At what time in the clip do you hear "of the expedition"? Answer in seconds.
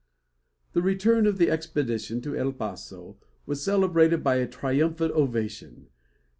1.27-2.21